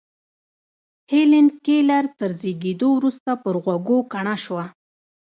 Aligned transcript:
هېلېن 1.11 1.47
کېلر 1.65 2.05
تر 2.19 2.31
زېږېدو 2.39 2.87
وروسته 2.95 3.31
پر 3.43 3.55
غوږو 3.63 3.99
کڼه 4.11 4.35
شوه. 4.43 4.63